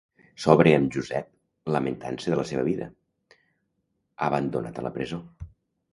S'obre 0.43 0.71
amb 0.77 0.87
Josep 0.95 1.69
lamentant-se 1.75 2.33
de 2.35 2.39
la 2.41 2.47
seva 2.53 2.65
vida, 2.69 2.89
abandonat 4.29 4.81
a 4.83 4.87
la 4.87 4.97
presó. 5.01 5.25